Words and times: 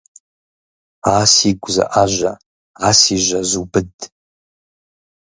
А 1.15 1.15
сигу 1.33 1.69
зыIэжьэ, 1.75 2.31
а 2.87 2.89
си 2.99 3.15
жьэ 3.25 3.39
зубыд. 3.49 3.93